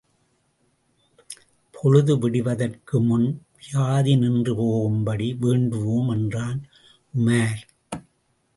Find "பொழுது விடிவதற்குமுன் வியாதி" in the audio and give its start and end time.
1.75-4.15